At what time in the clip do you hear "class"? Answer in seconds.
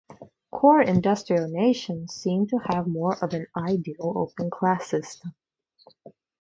4.49-4.87